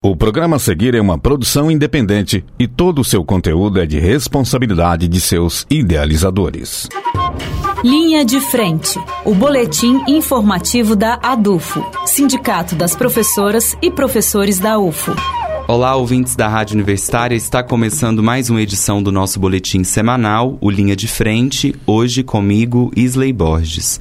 [0.00, 3.98] O programa a seguir é uma produção independente e todo o seu conteúdo é de
[3.98, 6.88] responsabilidade de seus idealizadores.
[7.82, 15.16] Linha de Frente, o boletim informativo da ADUFO, Sindicato das Professoras e Professores da UFO.
[15.66, 17.34] Olá, ouvintes da Rádio Universitária.
[17.34, 22.92] Está começando mais uma edição do nosso boletim semanal, o Linha de Frente, hoje comigo,
[22.94, 23.98] Isley Borges.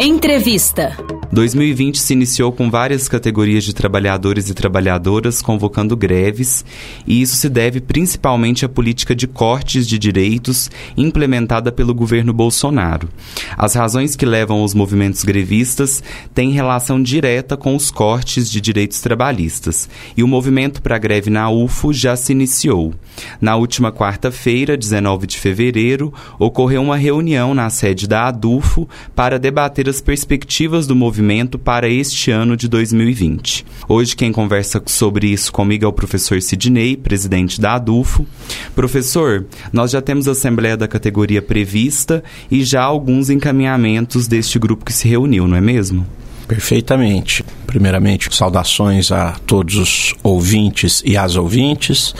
[0.00, 0.96] Entrevista.
[1.32, 6.64] 2020 se iniciou com várias categorias de trabalhadores e trabalhadoras convocando greves,
[7.06, 13.08] e isso se deve principalmente à política de cortes de direitos implementada pelo governo Bolsonaro.
[13.56, 16.02] As razões que levam os movimentos grevistas
[16.32, 21.28] têm relação direta com os cortes de direitos trabalhistas, e o movimento para a greve
[21.28, 22.94] na UFO já se iniciou.
[23.40, 29.87] Na última quarta-feira, 19 de fevereiro, ocorreu uma reunião na sede da ADUFO para debater
[29.88, 33.64] as perspectivas do movimento para este ano de 2020.
[33.88, 38.26] Hoje quem conversa sobre isso comigo é o professor Sidney, presidente da ADUFO.
[38.74, 44.84] Professor, nós já temos a assembleia da categoria prevista e já alguns encaminhamentos deste grupo
[44.84, 46.06] que se reuniu, não é mesmo?
[46.46, 47.44] Perfeitamente.
[47.66, 52.14] Primeiramente, saudações a todos os ouvintes e as ouvintes.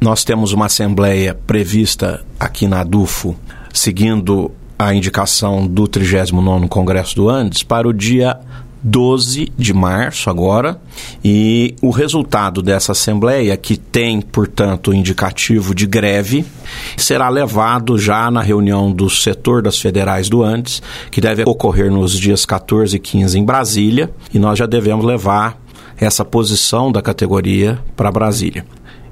[0.00, 3.36] Nós temos uma assembleia prevista aqui na ADUFO,
[3.72, 8.38] seguindo a indicação do 39º Congresso do Andes, para o dia
[8.82, 10.80] 12 de março agora,
[11.24, 16.44] e o resultado dessa assembleia, que tem, portanto, o indicativo de greve,
[16.96, 22.18] será levado já na reunião do setor das federais do Andes, que deve ocorrer nos
[22.18, 25.60] dias 14 e 15 em Brasília, e nós já devemos levar
[25.96, 28.64] essa posição da categoria para Brasília.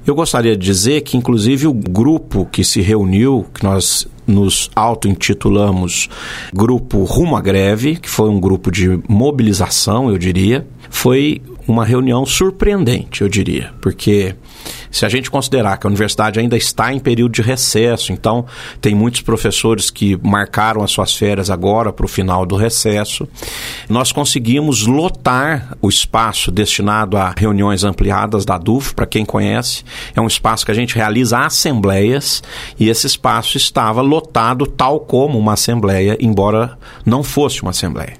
[0.05, 6.09] Eu gostaria de dizer que, inclusive, o grupo que se reuniu, que nós nos auto-intitulamos
[6.53, 12.25] Grupo Rumo à Greve, que foi um grupo de mobilização, eu diria, foi uma reunião
[12.25, 14.35] surpreendente, eu diria, porque
[14.91, 18.45] se a gente considerar que a universidade ainda está em período de recesso, então
[18.81, 23.27] tem muitos professores que marcaram as suas férias agora para o final do recesso,
[23.87, 29.83] nós conseguimos lotar o espaço destinado a reuniões ampliadas da DUF, para quem conhece,
[30.15, 32.43] é um espaço que a gente realiza assembleias
[32.77, 38.13] e esse espaço estava lotado tal como uma assembleia, embora não fosse uma assembleia.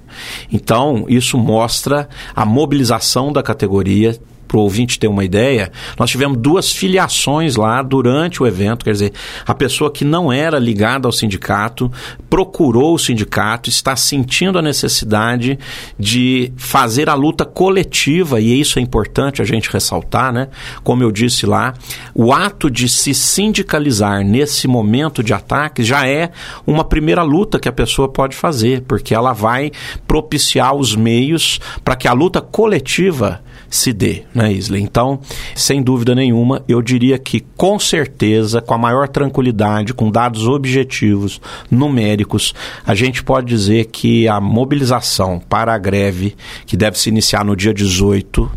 [0.51, 4.19] Então, isso mostra a mobilização da categoria
[4.51, 8.91] para o ouvinte ter uma ideia, nós tivemos duas filiações lá durante o evento, quer
[8.91, 9.13] dizer,
[9.47, 11.89] a pessoa que não era ligada ao sindicato
[12.29, 15.57] procurou o sindicato, está sentindo a necessidade
[15.97, 20.50] de fazer a luta coletiva, e isso é importante a gente ressaltar, né?
[20.83, 21.73] Como eu disse lá,
[22.13, 26.29] o ato de se sindicalizar nesse momento de ataque já é
[26.68, 29.72] uma primeira luta que a pessoa pode fazer, porque ela vai
[30.06, 33.41] propiciar os meios para que a luta coletiva
[33.72, 34.81] se dê, né, Isley?
[34.81, 35.19] Então,
[35.56, 41.41] sem dúvida nenhuma, eu diria que com certeza, com a maior tranquilidade, com dados objetivos,
[41.69, 42.53] numéricos,
[42.85, 46.35] a gente pode dizer que a mobilização para a greve,
[46.66, 48.51] que deve se iniciar no dia 18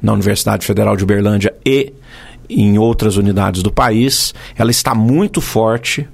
[0.00, 1.92] na Universidade Federal de Uberlândia e
[2.48, 6.06] em outras unidades do país, ela está muito forte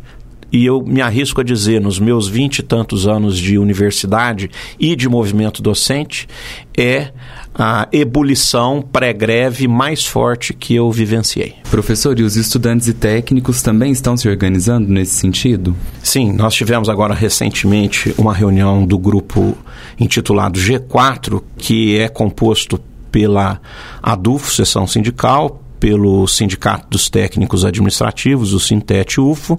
[0.52, 4.96] e eu me arrisco a dizer, nos meus vinte e tantos anos de universidade e
[4.96, 6.28] de movimento docente,
[6.76, 7.12] é
[7.54, 11.54] a ebulição pré-greve mais forte que eu vivenciei.
[11.70, 15.76] Professor, e os estudantes e técnicos também estão se organizando nesse sentido?
[16.02, 19.56] Sim, nós tivemos agora recentemente uma reunião do grupo
[19.98, 23.60] intitulado G4, que é composto pela
[24.02, 29.58] ADUF, Sessão Sindical, pelo Sindicato dos Técnicos Administrativos, o Sintet UFO,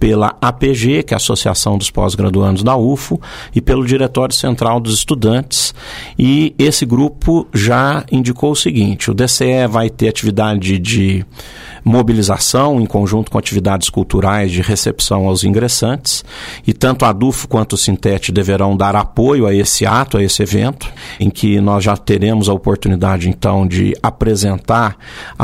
[0.00, 3.20] pela APG, que é a Associação dos Pós-Graduandos da UFO,
[3.54, 5.74] e pelo Diretório Central dos Estudantes.
[6.18, 11.24] E esse grupo já indicou o seguinte: o DCE vai ter atividade de
[11.84, 16.24] mobilização em conjunto com atividades culturais de recepção aos ingressantes,
[16.66, 20.42] e tanto a DUFO quanto o Sintet deverão dar apoio a esse ato, a esse
[20.42, 24.96] evento, em que nós já teremos a oportunidade então de apresentar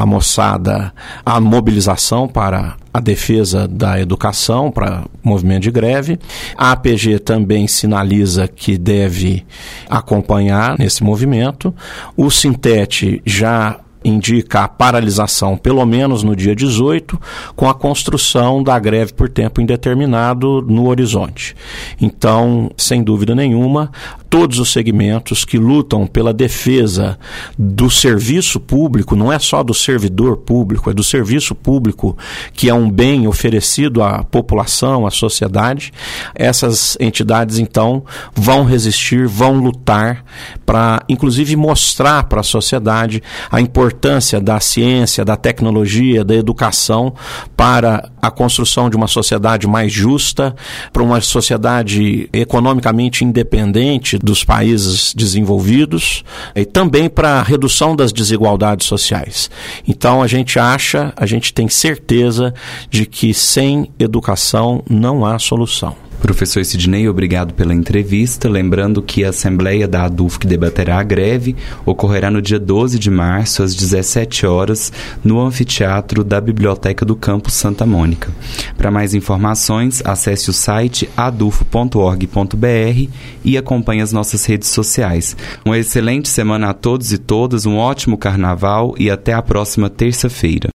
[0.06, 0.92] moçada
[1.24, 6.18] a mobilização para a defesa da educação para movimento de greve.
[6.56, 9.44] A APG também sinaliza que deve
[9.90, 11.74] acompanhar nesse movimento.
[12.16, 17.20] O Sintet já indica a paralisação, pelo menos no dia 18,
[17.56, 21.56] com a construção da greve por tempo indeterminado no horizonte.
[22.00, 23.90] Então, sem dúvida nenhuma,
[24.30, 27.18] todos os segmentos que lutam pela defesa
[27.58, 32.16] do serviço público, não é só do servidor público, é do serviço público,
[32.52, 35.92] que é um bem oferecido à população, à sociedade,
[36.34, 38.04] essas entidades então
[38.34, 40.24] vão resistir, vão lutar
[40.64, 47.14] para, inclusive, mostrar para a sociedade a importância importância da ciência, da tecnologia, da educação
[47.56, 50.54] para a construção de uma sociedade mais justa,
[50.92, 56.22] para uma sociedade economicamente independente dos países desenvolvidos
[56.54, 59.50] e também para a redução das desigualdades sociais.
[59.88, 62.52] Então a gente acha, a gente tem certeza
[62.90, 66.05] de que sem educação não há solução.
[66.20, 68.48] Professor Sidney, obrigado pela entrevista.
[68.48, 71.54] Lembrando que a Assembleia da ADUF que debaterá a greve
[71.84, 74.92] ocorrerá no dia 12 de março, às 17 horas,
[75.22, 78.30] no anfiteatro da Biblioteca do Campus Santa Mônica.
[78.76, 83.10] Para mais informações, acesse o site adufo.org.br
[83.44, 85.36] e acompanhe as nossas redes sociais.
[85.64, 90.70] Uma excelente semana a todos e todas, um ótimo carnaval e até a próxima terça-feira.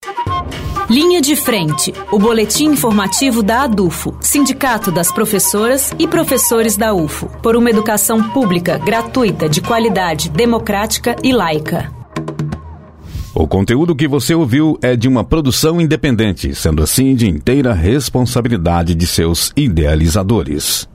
[0.92, 7.28] Linha de Frente, o boletim informativo da ADUFO, Sindicato das Professoras e Professores da UFO,
[7.42, 11.90] por uma educação pública, gratuita, de qualidade, democrática e laica.
[13.34, 18.94] O conteúdo que você ouviu é de uma produção independente, sendo assim de inteira responsabilidade
[18.94, 20.90] de seus idealizadores.